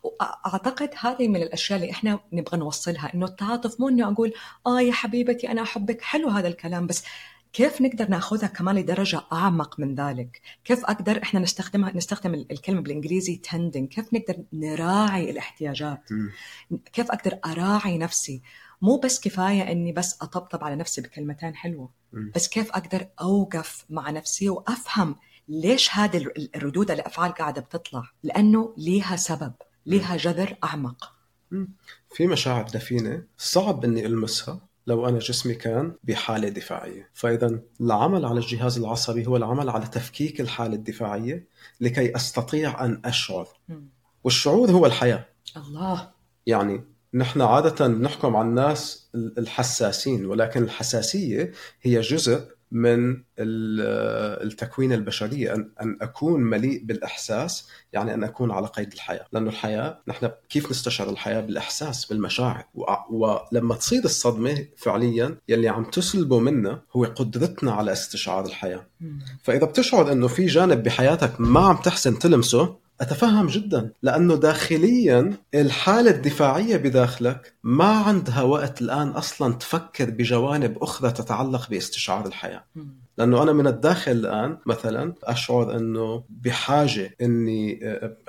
وأعتقد 0.04 0.90
هذه 1.00 1.28
من 1.28 1.42
الأشياء 1.42 1.80
اللي 1.80 1.92
إحنا 1.92 2.20
نبغى 2.34 2.58
نوصلها 2.58 3.14
إنه 3.14 3.26
التعاطف 3.26 3.80
مو 3.80 3.90
انه 3.90 4.12
أقول 4.12 4.34
آه 4.68 4.82
يا 4.82 4.92
حبيبتي 4.92 5.52
أنا 5.52 5.62
أحبك 5.62 6.02
حلو 6.02 6.30
هذا 6.30 6.48
الكلام 6.48 6.88
بس 6.88 7.04
كيف 7.58 7.82
نقدر 7.82 8.10
نأخذها 8.10 8.48
كمان 8.48 8.76
لدرجة 8.76 9.22
أعمق 9.34 9.80
من 9.80 9.96
ذلك؟ 9.96 10.42
كيف 10.66 10.86
أقدر 10.86 11.24
إحنا 11.24 11.40
نستخدمها 11.40 11.98
نستخدم 11.98 12.34
الكلمة 12.34 12.82
بالإنجليزي 12.82 13.36
تندنج، 13.36 13.88
كيف 13.88 14.14
نقدر 14.14 14.44
نراعي 14.54 15.30
الاحتياجات؟ 15.30 16.10
كيف 16.94 17.12
أقدر 17.12 17.40
أراعي 17.46 17.98
نفسي؟ 17.98 18.42
مو 18.82 18.98
بس 18.98 19.20
كفاية 19.20 19.72
إني 19.72 19.92
بس 19.92 20.18
أطبطب 20.22 20.64
على 20.64 20.76
نفسي 20.76 21.02
بكلمتين 21.02 21.56
حلوة 21.56 21.90
بس 22.36 22.48
كيف 22.48 22.72
أقدر 22.72 23.08
أوقف 23.22 23.86
مع 23.90 24.10
نفسي 24.10 24.50
وأفهم 24.50 25.16
ليش 25.48 25.96
هذه 25.96 26.28
الردود 26.56 26.92
الأفعال 26.92 27.32
قاعدة 27.32 27.62
بتطلع؟ 27.62 28.04
لأنه 28.24 28.74
ليها 28.78 29.16
سبب 29.16 29.54
ليها 29.86 30.18
جذر 30.18 30.58
أعمق. 30.64 31.14
في 32.16 32.28
مشاعر 32.28 32.64
دفينة 32.64 33.24
صعب 33.38 33.84
إني 33.84 34.06
ألمسها 34.06 34.67
لو 34.88 35.08
أنا 35.08 35.20
جسمي 35.20 35.54
كان 35.54 35.96
بحالة 36.04 36.50
دفاعية، 36.50 37.10
فاذا 37.14 37.60
العمل 37.82 38.26
على 38.26 38.40
الجهاز 38.40 38.78
العصبي 38.78 39.28
هو 39.28 39.38
العمل 39.38 39.70
على 39.70 39.88
تفكيك 39.88 40.42
الحالة 40.42 40.76
الدفاعية 40.76 41.48
لكي 41.82 42.16
أستطيع 42.16 42.86
أن 42.86 43.02
أشعر. 43.06 43.48
والشعور 44.24 44.72
هو 44.72 44.86
الحياة. 44.86 45.26
الله 45.58 46.12
يعني 46.46 46.84
نحن 47.14 47.42
عادة 47.42 47.88
نحكم 47.88 48.36
على 48.36 48.48
الناس 48.48 49.10
الحساسين 49.16 50.26
ولكن 50.26 50.64
الحساسية 50.64 51.52
هي 51.82 52.02
جزء 52.02 52.57
من 52.72 53.24
التكوين 53.40 54.94
البشرية 54.94 55.54
أن 55.54 55.98
أكون 56.02 56.42
مليء 56.42 56.84
بالإحساس 56.86 57.70
يعني 57.94 58.14
أن 58.14 58.24
أكون 58.24 58.52
على 58.52 58.68
قيد 58.68 58.94
الحياة. 58.94 59.26
لأنه 59.32 59.50
الحياة 59.50 60.00
نحن 60.08 60.30
كيف 60.50 60.72
نستشعر 60.72 61.10
الحياة؟ 61.10 61.42
بالإحساس 61.42 62.06
بالمشاعر. 62.06 62.66
ولما 63.10 63.76
تصير 63.76 64.06
الصدمة 64.06 64.66
فعليا 64.78 65.38
يلي 65.50 65.68
عم 65.68 65.84
تسلبه 65.84 66.40
منا 66.40 66.82
هو 66.96 67.04
قدرتنا 67.04 67.72
على 67.72 67.92
استشعار 67.92 68.46
الحياة. 68.46 68.88
فإذا 69.44 69.66
بتشعر 69.66 70.12
أنه 70.12 70.28
في 70.28 70.46
جانب 70.46 70.84
بحياتك 70.84 71.42
ما 71.42 71.60
عم 71.60 71.76
تحسن 71.76 72.20
تلمسه 72.20 72.87
أتفهم 73.02 73.48
جدا. 73.48 73.92
لأنه 74.04 74.36
داخليا 74.36 75.34
الحالة 75.56 76.12
الدفاعية 76.12 76.78
بداخلك 76.78 77.54
ما 77.64 77.92
عندها 77.92 78.42
وقت 78.42 78.82
الآن 78.82 79.08
أصلا 79.08 79.54
تفكر 79.54 80.10
بجوانب 80.10 80.78
أخرى 80.84 81.12
تتعلق 81.12 81.70
باستشعار 81.70 82.26
الحياة. 82.26 82.64
لأنه 83.18 83.44
أنا 83.44 83.54
من 83.54 83.68
الداخل 83.68 84.12
الآن 84.12 84.58
مثلا 84.66 85.14
أشعر 85.24 85.76
أنه 85.78 86.24
بحاجة 86.30 87.16
أني 87.22 87.80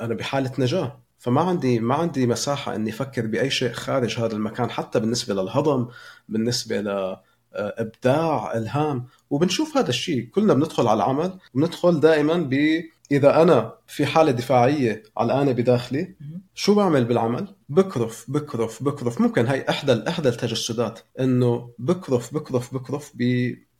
أنا 0.01 0.15
بحالة 0.15 0.53
نجاة. 0.59 0.99
فما 1.19 1.41
عندي 1.41 1.81
ما 1.81 1.95
عندي 1.95 2.27
مساحة 2.27 2.75
أني 2.75 2.91
أفكر 2.91 3.27
بأي 3.27 3.51
شيء 3.51 3.73
خارج 3.73 4.19
هذا 4.19 4.33
المكان 4.33 4.71
حتى 4.71 5.01
بالنسبة 5.01 5.35
للهضم 5.35 5.89
بالنسبة 6.29 6.81
ل 6.81 7.17
إبداع 7.55 8.57
إلهام. 8.57 9.07
وبنشوف 9.31 9.77
هذا 9.77 9.89
الشيء. 9.89 10.29
كلنا 10.29 10.55
بندخل 10.55 10.89
على 10.89 10.97
العمل 10.97 11.39
بندخل 11.55 12.01
دائما 12.01 12.35
ب 12.35 12.83
إذا 13.13 13.43
أنا 13.43 13.75
في 13.87 14.07
حالة 14.07 14.31
دفاعية 14.31 15.03
علقانه 15.17 15.53
بداخلي 15.53 16.15
شو 16.55 16.75
بعمل 16.75 17.05
بالعمل؟ 17.05 17.49
بكرف 17.69 18.25
بكرف 18.29 18.83
بكرف. 18.83 19.21
ممكن 19.21 19.47
هاي 19.47 19.69
إحدى 19.69 20.09
إحدى 20.09 20.29
التجسدات 20.29 21.01
إنه 21.21 21.71
بكرف 21.79 22.35
بكرف 22.35 22.75
بكرف 22.75 23.13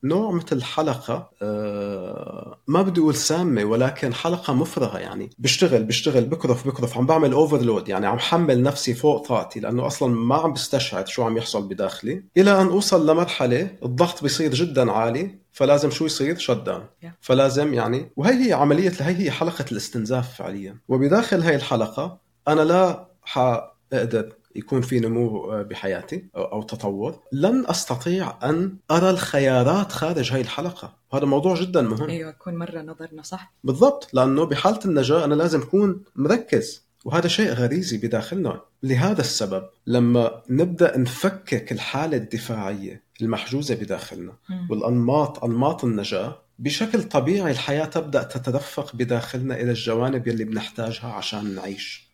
بنوع 0.03 0.31
مثل 0.31 0.63
حلقة 0.63 1.31
آه 1.43 2.59
ما 2.67 2.83
بدي 2.83 3.01
أقول 3.01 3.15
سامة 3.15 3.65
ولكن 3.65 4.15
حلقة 4.15 4.55
مفرغة 4.55 4.99
يعني. 4.99 5.31
بشتغل 5.39 5.85
بشتغل 5.85 6.25
بكرف 6.25 6.67
بكرف 6.67 6.99
عم 6.99 7.07
بعمل 7.07 7.33
overload 7.33 7.89
يعني 7.89 8.07
عم 8.07 8.19
حمل 8.19 8.63
نفسي 8.63 8.95
فوق 8.95 9.27
طاقتي 9.29 9.61
لأنه 9.61 9.87
أصلا 9.87 10.15
ما 10.15 10.35
عم 10.35 10.53
بستشعر 10.53 11.07
شو 11.07 11.23
عم 11.23 11.37
يحصل 11.37 11.69
بداخلي. 11.69 12.25
إلى 12.37 12.61
أن 12.63 12.67
أوصل 12.67 13.11
لمرحلة 13.11 13.71
الضغط 13.85 14.23
بيصير 14.23 14.55
جدا 14.55 14.93
عالي 14.93 15.39
فلازم 15.53 15.91
شو 15.91 16.07
يصير؟ 16.07 16.39
shut 16.39 16.51
down 16.67 16.85
فلازم 17.21 17.75
يعني 17.75 18.11
وهي 18.17 18.49
هي 18.49 18.53
عملية 18.53 18.93
هي 19.01 19.17
هي 19.17 19.31
حلقة 19.31 19.65
الاستنزاف 19.73 20.39
فعليا. 20.39 20.79
وبداخل 20.89 21.41
هي 21.43 21.55
الحلقة 21.55 22.19
أنا 22.49 22.61
لا 22.61 23.09
حاقدر 23.23 24.33
يكون 24.57 24.81
في 24.81 25.01
نمو 25.01 25.49
بحياتي 25.63 26.25
أو 26.37 26.63
تطور. 26.63 27.19
لن 27.33 27.65
أستطيع 27.67 28.35
أن 28.43 28.77
أرى 28.91 29.11
الخيارات 29.11 29.93
خارج 29.93 30.33
هاي 30.33 30.41
الحلقة. 30.41 30.95
هذا 31.13 31.25
موضوع 31.25 31.61
جدا 31.61 31.83
مهم. 31.83 32.11
أيوه 32.11 32.31
يكون 32.31 32.57
مرة 32.57 32.83
نظرنا 32.83 33.23
صح. 33.23 33.53
بالضبط 33.65 34.09
لأنه 34.13 34.45
بحالة 34.45 34.81
النجاة 34.85 35.25
أنا 35.25 35.35
لازم 35.35 35.61
أكون 35.61 36.03
مركز. 36.17 36.89
وهذا 37.05 37.29
شيء 37.29 37.53
غريزي 37.53 37.99
بداخلنا. 37.99 38.61
لهذا 38.83 39.21
السبب 39.21 39.65
لما 39.87 40.43
نبدأ 40.51 40.99
نفكك 40.99 41.73
الحالة 41.73 42.17
الدفاعية 42.17 43.03
المحجوزة 43.23 43.75
بداخلنا 43.75 44.33
والأنماط 44.71 45.45
أنماط 45.45 45.85
النجاة 45.85 46.39
بشكل 46.59 47.03
طبيعي 47.03 47.51
الحياة 47.51 47.85
تبدأ 47.85 48.23
تتدفق 48.23 48.97
بداخلنا 48.97 49.61
إلى 49.61 49.71
الجوانب 49.71 50.29
يلي 50.29 50.45
بنحتاجها 50.45 51.07
عشان 51.07 51.55
نعيش. 51.55 52.08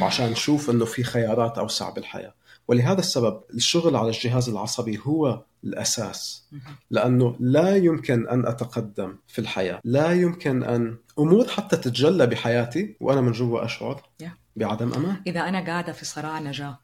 وعشان 0.00 0.30
نشوف 0.30 0.70
إنه 0.70 0.84
في 0.84 1.02
خيارات 1.02 1.58
أوسع 1.58 1.90
بالحياة. 1.90 2.34
ولهذا 2.68 2.98
السبب 3.00 3.40
الشغل 3.54 3.96
على 3.96 4.08
الجهاز 4.08 4.48
العصبي 4.48 5.00
هو 5.02 5.42
الأساس. 5.64 6.44
لأنه 6.90 7.36
لا 7.40 7.76
يمكن 7.76 8.28
أن 8.28 8.46
أتقدم 8.46 9.16
في 9.28 9.38
الحياة. 9.38 9.80
لا 9.84 10.12
يمكن 10.12 10.62
أن 10.62 10.96
امور 11.18 11.48
حتى 11.48 11.76
تتجلى 11.76 12.26
بحياتي 12.26 12.96
وأنا 13.00 13.20
من 13.20 13.32
جوا 13.32 13.64
أشعر 13.64 14.02
بعدم 14.56 14.92
أمان. 14.92 15.22
إذا 15.26 15.40
أنا 15.40 15.66
قاعدة 15.66 15.92
في 15.92 16.04
صراع 16.04 16.38
نجاة. 16.38 16.78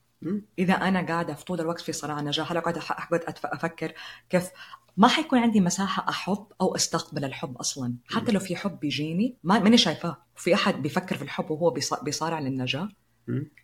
إذا 0.58 0.74
أنا 0.74 1.06
قاعدة 1.06 1.34
في 1.34 1.44
طول 1.44 1.60
الوقت 1.60 1.80
في 1.80 1.92
صراع 1.92 2.20
نجاه 2.20 2.44
هلا 2.44 2.60
قاعدة 2.60 2.80
اقعد 2.80 3.20
أفكر 3.44 3.92
كيف 4.30 4.50
ما 4.96 5.08
حيكون 5.08 5.38
عندي 5.38 5.60
مساحة 5.60 6.08
أحب 6.08 6.46
أو 6.60 6.76
أستقبل 6.76 7.24
الحب 7.24 7.56
أصلا؟ 7.56 7.94
حتى 8.06 8.32
لو 8.32 8.40
في 8.40 8.56
حب 8.56 8.80
بيجيني 8.80 9.36
ما 9.44 9.58
ماني 9.58 9.76
شايفاه. 9.76 10.16
في 10.36 10.54
أحد 10.54 10.82
بيفكر 10.82 11.16
في 11.16 11.22
الحب 11.22 11.50
وهو 11.50 11.74
بيصارع 12.02 12.38
للنجاه 12.38 12.88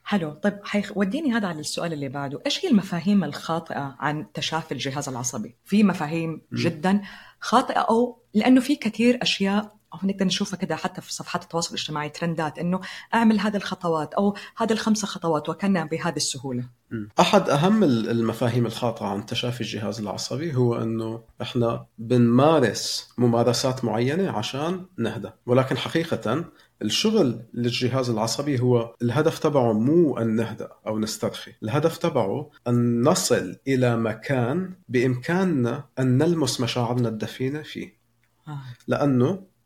حلو. 0.05 0.31
طيب 0.31 0.59
وديني 0.97 1.33
هذا 1.33 1.49
على 1.49 1.61
السؤال 1.61 1.93
اللي 1.93 2.09
بعده. 2.09 2.43
إيش 2.47 2.65
هي 2.65 2.71
المفاهيم 2.71 3.25
الخاطئة 3.25 3.97
عن 3.99 4.33
تشافي 4.33 4.73
الجهاز 4.73 5.09
العصبي؟ 5.09 5.57
في 5.65 5.83
مفاهيم 5.83 6.43
جدا 6.53 7.03
خاطئة 7.41 7.81
أو 7.81 8.23
لأنه 8.35 8.61
في 8.61 8.77
كثير 8.77 9.19
أشياء 9.23 9.77
أو 9.95 9.99
نقدر 10.03 10.25
نشوفها 10.25 10.59
كده 10.59 10.77
حتى 10.77 11.01
في 11.01 11.13
صفحات 11.15 11.43
التواصل 11.43 11.75
الاجتماعي 11.75 12.09
ترندات 12.09 12.59
إنه 12.59 12.81
أعمل 13.15 13.41
هذه 13.41 13.57
الخطوات 13.57 14.15
أو 14.15 14.37
هذه 14.57 14.73
الخمسة 14.73 15.07
خطوات 15.07 15.49
وكانها 15.49 15.85
بهذه 15.85 16.17
السهولة. 16.17 16.65
أحد 17.21 17.49
أهم 17.49 17.85
المفاهيم 17.85 18.67
الخاطئة 18.67 19.07
عن 19.07 19.27
تشافي 19.27 19.61
الجهاز 19.61 20.01
العصبي 20.01 20.55
هو 20.55 20.83
إنه 20.83 21.23
إحنا 21.43 21.87
بنمارس 21.99 23.09
ممارسات 23.19 23.85
معينة 23.85 24.31
عشان 24.31 24.87
نهدى. 24.99 25.31
ولكن 25.47 25.77
حقيقة 25.79 26.45
الشغل 26.83 27.43
للجهاز 27.55 28.11
العصبي 28.11 28.61
هو 28.61 28.95
الهدف 29.03 29.39
تبعه 29.39 29.73
مو 29.73 30.19
أن 30.19 30.37
نهدأ 30.37 30.69
أو 30.87 30.99
نسترخي. 30.99 31.53
الهدف 31.63 31.99
تبعه 31.99 32.51
أن 32.69 33.03
نصل 33.03 33.57
إلى 33.69 33.97
مكان 33.97 34.75
بإمكاننا 34.89 35.85
أن 35.99 36.19
نلمس 36.19 36.61
مشاعرنا 36.61 37.09
الدفينة 37.09 37.63
فيه. 37.63 38.03
آه. 38.49 38.61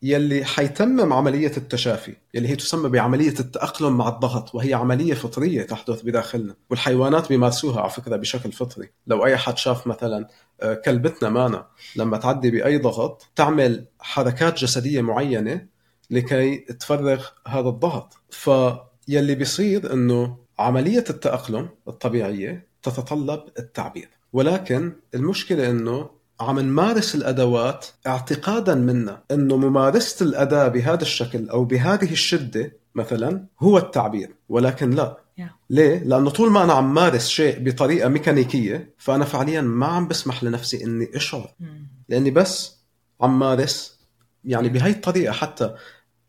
يلي 0.03 0.45
حيتمم 0.45 1.13
عملية 1.13 1.53
التشافي 1.57 2.15
يلي 2.35 2.49
هي 2.49 2.57
تسمى 2.57 2.89
بعملية 2.89 3.35
التأقلم 3.41 3.97
مع 3.97 4.09
الضغط 4.09 4.55
وهي 4.55 4.75
عملية 4.75 5.15
فطرية 5.15 5.63
تحدث 5.63 6.03
بداخلنا. 6.03 6.55
والحيوانات 6.71 7.29
بيمارسوها 7.29 7.81
على 7.81 7.91
فكرة 7.91 8.17
بشكل 8.17 8.53
فطري. 8.53 8.89
لو 9.07 9.25
أي 9.25 9.37
حد 9.37 9.59
شاف 9.59 9.87
مثلا 9.87 10.29
آه، 10.61 10.75
كلبتنا 10.75 11.29
مانا 11.29 11.67
لما 11.97 12.17
تعدي 12.17 12.51
بأي 12.51 12.79
ضغط 12.79 13.27
تعمل 13.37 13.85
حركات 14.01 14.59
جسدية 14.59 15.01
معينة 15.01 15.67
لكي 16.11 16.57
تفرغ 16.57 17.27
هذا 17.47 17.69
الضغط. 17.69 18.17
فيلي 18.31 19.35
بيصير 19.35 19.93
إنه 19.93 20.37
عملية 20.59 21.05
التأقلم 21.11 21.69
الطبيعية 21.89 22.67
تتطلب 22.83 23.45
التعبير. 23.59 24.09
ولكن 24.33 24.93
المشكلة 25.15 25.71
إنه 25.71 26.11
عم 26.41 26.61
نمارس 26.61 27.15
الأدوات 27.15 27.87
اعتقادا 28.07 28.75
منا 28.75 29.23
أنه 29.31 29.57
ممارسة 29.57 30.27
الأداة 30.27 30.69
بهذا 30.69 31.03
الشكل 31.03 31.49
أو 31.49 31.65
بهذه 31.65 32.13
الشدة 32.13 32.73
مثلا 32.95 33.47
هو 33.61 33.79
التعبير 33.79 34.35
ولكن 34.49 34.91
لا 34.91 35.17
yeah. 35.41 35.43
ليه؟ 35.71 35.99
لأنه 35.99 36.31
طول 36.31 36.51
ما 36.51 36.65
أنا 36.65 36.73
عم 36.73 36.95
مارس 36.95 37.29
شيء 37.29 37.65
بطريقة 37.65 38.09
ميكانيكية 38.09 38.95
فأنا 38.99 39.25
فعليا 39.25 39.61
ما 39.61 39.87
عم 39.87 40.09
بسمح 40.09 40.45
لنفسي 40.45 40.85
إني 40.85 41.17
أشعر 41.17 41.55
mm. 41.61 41.65
لأني 42.09 42.31
بس 42.31 42.77
عم 43.21 43.39
مارس 43.39 43.99
يعني 44.45 44.69
بهي 44.69 44.91
الطريقة 44.91 45.33
حتى 45.33 45.75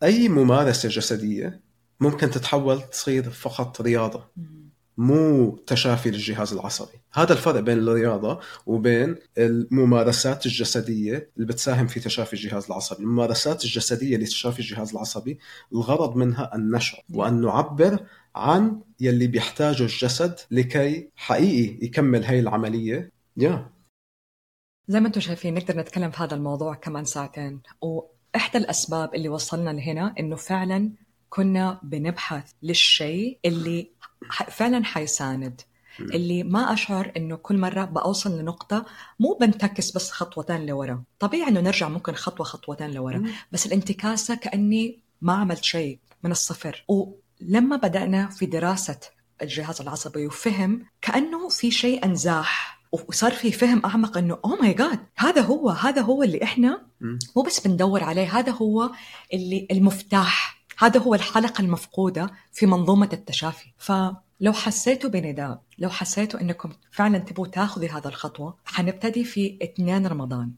أي 0.02 0.28
ممارسة 0.28 0.88
جسدية 0.88 1.60
ممكن 2.00 2.30
تتحول 2.30 2.82
تصير 2.82 3.30
فقط 3.30 3.80
رياضة 3.80 4.24
مو 4.98 5.56
تشافي 5.66 6.10
للجهاز 6.10 6.52
العصبي. 6.52 6.98
هذا 7.12 7.32
الفرق 7.32 7.60
بين 7.60 7.78
الرياضة 7.78 8.40
وبين 8.66 9.16
الممارسات 9.38 10.46
الجسدية 10.46 11.30
اللي 11.36 11.46
بتساهم 11.46 11.86
في 11.86 12.00
تشافي 12.00 12.32
الجهاز 12.32 12.66
العصبي. 12.66 13.02
الممارسات 13.02 13.64
الجسدية 13.64 14.16
لتشافي 14.16 14.58
الجهاز 14.58 14.92
العصبي 14.92 15.38
الغرض 15.72 16.16
منها 16.16 16.54
أن 16.54 16.70
نشعر 16.70 17.02
وأن 17.14 17.40
نعبر 17.40 18.06
عن 18.34 18.80
يلي 19.00 19.26
بيحتاجه 19.26 19.82
الجسد 19.82 20.34
لكي 20.50 21.10
حقيقي 21.16 21.86
يكمل 21.86 22.24
هاي 22.24 22.40
العملية. 22.40 23.12
يا. 23.36 23.50
yeah. 23.50 23.78
زي 24.88 25.00
ما 25.00 25.06
أنتم 25.06 25.20
شايفين 25.20 25.54
نقدر 25.54 25.76
نتكلم 25.76 26.10
في 26.10 26.22
هذا 26.22 26.34
الموضوع 26.34 26.74
كمان 26.74 27.04
ساعتين. 27.04 27.60
وإحدى 27.82 28.58
الأسباب 28.58 29.14
اللي 29.14 29.28
وصلنا 29.28 29.70
لهنا 29.70 30.14
إنه 30.20 30.36
فعلا 30.36 30.90
كنا 31.30 31.80
بنبحث 31.82 32.44
للشيء 32.62 33.38
اللي 33.44 33.90
فعلا 34.48 34.84
حيساند. 34.84 35.60
اللي 36.00 36.42
ما 36.42 36.72
أشعر 36.72 37.12
إنه 37.16 37.36
كل 37.36 37.58
مرة 37.58 37.84
بأوصل 37.84 38.38
لنقطة 38.38 38.86
مو 39.20 39.38
بنتكس 39.40 39.90
بس 39.90 40.10
خطوتين 40.10 40.66
لورا. 40.66 41.02
طبيعي 41.18 41.48
إنه 41.48 41.60
نرجع 41.60 41.88
ممكن 41.88 42.12
خطوة 42.14 42.46
خطوتين 42.46 42.90
لورا 42.90 43.22
بس 43.52 43.66
الانتكاسة 43.66 44.34
كأني 44.34 44.98
ما 45.22 45.32
عملت 45.32 45.64
شيء 45.64 45.98
من 46.24 46.30
الصفر. 46.30 46.84
ولما 46.88 47.76
بدأنا 47.76 48.28
في 48.28 48.46
دراسة 48.46 49.00
الجهاز 49.42 49.80
العصبي 49.80 50.26
وفهم 50.26 50.86
كأنه 51.02 51.48
في 51.48 51.70
شيء 51.70 52.04
انزاح 52.04 52.78
وصار 52.92 53.32
في 53.32 53.52
فهم 53.52 53.82
أعمق 53.84 54.18
إنه 54.18 54.38
اوه 54.44 54.56
ماي 54.56 54.74
جاد 54.74 54.98
هذا 55.16 55.40
هو 55.40 55.70
هذا 55.70 56.02
هو 56.02 56.22
اللي 56.22 56.42
إحنا 56.42 56.86
مو 57.36 57.42
بس 57.42 57.66
بندور 57.66 58.04
عليه 58.04 58.38
هذا 58.38 58.52
هو 58.52 58.90
اللي 59.32 59.68
المفتاح 59.70 60.57
هذا 60.78 61.00
هو 61.00 61.14
الحلقة 61.14 61.62
المفقودة 61.62 62.30
في 62.52 62.66
منظومة 62.66 63.08
التشافي. 63.12 63.72
فلو 63.78 64.52
حسيتوا 64.52 65.10
بنداء 65.10 65.62
لو 65.78 65.88
حسيتوا 65.88 66.40
إنكم 66.40 66.72
فعلا 66.90 67.18
تبغوا 67.18 67.46
تاخذي 67.46 67.88
هذا 67.88 68.08
الخطوة 68.08 68.56
حنبتدي 68.64 69.24
في 69.24 69.58
2 69.62 70.06
رمضان. 70.06 70.52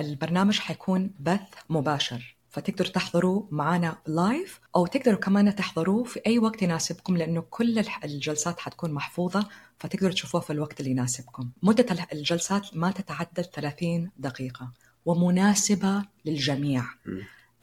البرنامج 0.00 0.58
حيكون 0.58 1.10
بث 1.20 1.40
مباشر. 1.70 2.36
فتقدروا 2.50 2.90
تحضروا 2.90 3.42
معنا 3.50 3.96
لايف 4.06 4.60
أو 4.76 4.86
تقدروا 4.86 5.18
كمان 5.18 5.54
تحضروه 5.56 6.04
في 6.04 6.20
أي 6.26 6.38
وقت 6.38 6.62
يناسبكم 6.62 7.16
لأنه 7.16 7.40
كل 7.50 7.84
الجلسات 8.04 8.60
حتكون 8.60 8.92
محفوظة 8.92 9.48
فتقدروا 9.78 10.12
تشوفوها 10.12 10.42
في 10.42 10.52
الوقت 10.52 10.80
اللي 10.80 10.90
يناسبكم. 10.90 11.50
مدة 11.62 11.86
الجلسات 12.12 12.76
ما 12.76 12.90
تتعدى 12.90 13.42
30 13.42 14.10
دقيقة 14.18 14.72
ومناسبة 15.06 16.04
للجميع. 16.24 16.84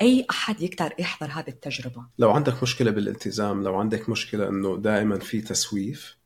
أي 0.02 0.26
أحد 0.30 0.62
يقدر 0.62 0.94
يحضر 1.00 1.32
هذه 1.32 1.48
التجربة. 1.48 2.06
لو 2.20 2.32
عندك 2.32 2.64
مشكلة 2.64 2.92
بالالتزام 2.92 3.64
لو 3.64 3.76
عندك 3.76 4.10
مشكلة 4.10 4.50
إنه 4.50 4.78
دائما 4.78 5.20
في 5.20 5.42
تسويف 5.42 6.18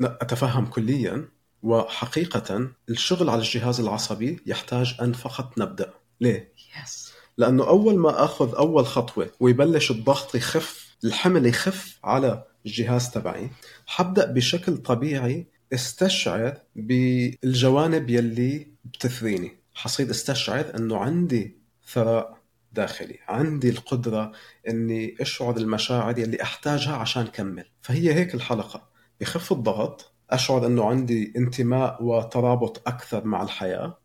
أتفهم 0.00 0.66
كليا. 0.66 1.28
وحقيقة 1.62 2.68
الشغل 2.88 3.30
على 3.30 3.38
الجهاز 3.38 3.80
العصبي 3.80 4.40
يحتاج 4.46 4.96
أن 5.00 5.12
فقط 5.12 5.58
نبدأ. 5.58 5.92
ليه؟ 6.20 6.52
يس 6.82 7.12
لأنه 7.38 7.68
أول 7.68 7.98
ما 7.98 8.24
أخذ 8.24 8.54
أول 8.54 8.86
خطوة 8.86 9.30
ويبلش 9.40 9.90
الضغط 9.90 10.34
يخف 10.34 10.96
الحمل 11.04 11.46
يخف 11.46 11.98
على 12.04 12.44
الجهاز 12.66 13.10
تبعي 13.10 13.50
حبدأ 13.86 14.32
بشكل 14.32 14.76
طبيعي 14.76 15.46
استشعر 15.72 16.58
بالجوانب 16.76 18.10
يلي 18.10 18.68
بتثريني. 18.84 19.56
حصير 19.74 20.10
استشعر 20.10 20.72
إنه 20.76 20.96
عندي 20.96 21.56
ثراء 21.88 22.41
داخلي. 22.72 23.18
عندي 23.28 23.70
القدرة 23.70 24.32
إني 24.68 25.16
أشعر 25.20 25.56
المشاعر 25.56 26.18
يلي 26.18 26.42
أحتاجها 26.42 26.96
عشان 26.96 27.26
كمل. 27.26 27.64
فهي 27.82 28.14
هيك 28.14 28.34
الحلقة. 28.34 28.88
بخف 29.20 29.52
الضغط 29.52 30.12
أشعر 30.30 30.66
إنه 30.66 30.84
عندي 30.84 31.32
انتماء 31.36 32.02
وترابط 32.04 32.88
أكثر 32.88 33.24
مع 33.24 33.42
الحياة. 33.42 33.98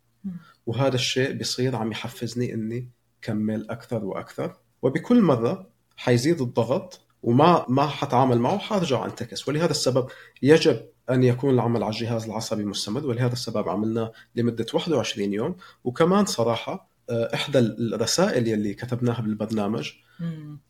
وهذا 0.66 0.96
الشيء 0.96 1.32
بيصير 1.32 1.76
عم 1.76 1.92
يحفزني 1.92 2.54
إني 2.54 2.90
كمل 3.22 3.70
أكثر 3.70 4.06
وأكثر. 4.06 4.54
وبكل 4.82 5.22
مرة 5.22 5.70
حيزيد 5.98 6.42
الضغط 6.42 7.02
وما 7.24 7.66
ما 7.70 7.88
حتعامل 7.88 8.40
معه 8.40 8.58
حارجع 8.58 9.06
أنتكس. 9.06 9.48
ولهذا 9.48 9.72
السبب 9.72 10.08
يجب 10.42 10.86
أن 11.10 11.24
يكون 11.24 11.54
العمل 11.54 11.84
على 11.84 11.94
الجهاز 11.94 12.26
العصبي 12.26 12.66
مستمر. 12.66 13.06
ولهذا 13.06 13.34
السبب 13.34 13.70
عملناه 13.70 14.12
لمدة 14.36 14.66
21 14.74 15.34
يوم. 15.34 15.56
وكمان 15.84 16.26
صراحة 16.26 16.97
إحدى 17.10 17.60
الرسائل 17.60 18.48
يلي 18.48 18.74
كتبناها 18.74 19.22
بالبرنامج. 19.22 19.92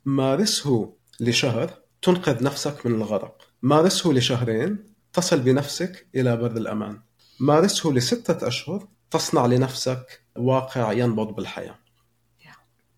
مارسه 0.06 0.93
لشهر 1.19 1.73
تنقذ 2.02 2.43
نفسك 2.43 2.86
من 2.86 2.95
الغرق. 2.95 3.41
مارسه 3.62 4.12
لشهرين 4.12 4.78
تصل 5.13 5.39
بنفسك 5.39 6.08
إلى 6.15 6.38
بر 6.38 6.52
الأمان. 6.52 7.00
مارسه 7.39 7.91
لستة 7.91 8.47
أشهر 8.47 8.88
تصنع 9.12 9.45
لنفسك 9.45 10.21
واقع 10.36 10.91
ينبض 10.91 11.36
بالحياة. 11.36 11.76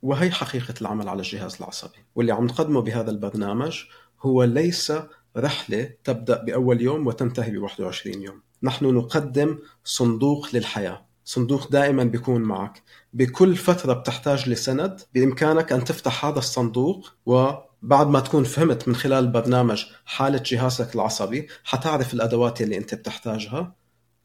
وهي 0.02 0.32
حقيقة 0.32 0.74
العمل 0.82 1.10
على 1.10 1.20
الجهاز 1.20 1.56
العصبي. 1.56 1.98
واللي 2.16 2.32
عم 2.32 2.46
نقدمه 2.46 2.82
بهذا 2.82 3.12
البرنامج 3.12 3.84
هو 4.22 4.44
ليس 4.44 4.94
رحلة 5.38 5.94
تبدأ 6.04 6.44
بأول 6.44 6.82
يوم 6.82 7.08
وتنتهي 7.08 7.52
ب 7.52 7.62
21 7.62 8.22
يوم. 8.22 8.42
نحن 8.64 8.86
نقدم 8.86 9.60
صندوق 9.84 10.56
للحياة. 10.56 11.09
صندوق 11.30 11.72
دائما 11.72 12.04
بيكون 12.04 12.42
معك. 12.42 12.84
بكل 13.14 13.56
فترة 13.56 13.94
بتحتاج 13.94 14.50
لسند 14.50 15.02
بإمكانك 15.14 15.72
أن 15.72 15.84
تفتح 15.84 16.26
هذا 16.26 16.40
الصندوق 16.40 17.14
وبعد 17.26 18.08
ما 18.08 18.20
تكون 18.20 18.44
فهمت 18.44 18.88
من 18.88 18.96
خلال 18.96 19.24
البرنامج 19.26 19.86
حالة 20.06 20.44
جهازك 20.46 20.96
العصبي 20.96 21.48
حتعرف 21.64 22.14
الأدوات 22.14 22.62
اللي 22.62 22.78
أنت 22.78 22.96
بتحتاجها 22.96 23.76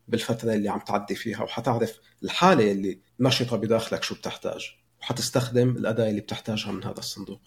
بالفترة 0.09 0.55
اللي 0.55 0.69
عم 0.69 0.79
تعدي 0.79 1.15
فيها 1.15 1.43
وحتعرف 1.43 2.01
الحالة 2.23 2.73
اللي 2.73 3.01
نشطة 3.21 3.57
بداخلك 3.57 4.03
شو 4.03 4.15
بتحتاج 4.15 4.75
وحتستخدم 5.01 5.71
الأداة 5.71 6.11
اللي 6.11 6.21
بتحتاجها 6.21 6.73
من 6.73 6.85
هذا 6.85 6.99
الصندوق. 6.99 7.41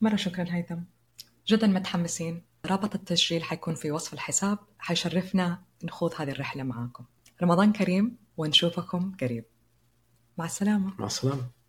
مرة 0.00 0.16
شكرا 0.16 0.46
هيثم. 0.48 0.78
جدا 1.48 1.66
متحمسين. 1.66 2.42
رابط 2.66 2.94
التسجيل 2.94 3.42
حيكون 3.42 3.74
في 3.74 3.90
وصف 3.90 4.12
الحساب 4.14 4.58
حيشرفنا 4.78 5.62
نخوض 5.84 6.14
هذه 6.18 6.30
الرحلة 6.30 6.62
معاكم. 6.62 7.04
رمضان 7.42 7.72
كريم 7.72 8.16
ونشوفكم 8.36 9.12
قريب. 9.20 9.44
مع 10.38 10.44
السلامة. 10.44 10.92
مع 10.98 11.06
السلامة. 11.06 11.61